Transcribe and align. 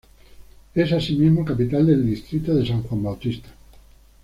Es 0.73 0.93
asimismo 0.93 1.45
capital 1.45 1.85
del 1.85 2.03
distrito 2.03 2.55
de 2.55 2.65
San 2.65 2.81
Juan 2.81 3.03
Bautista. 3.03 3.49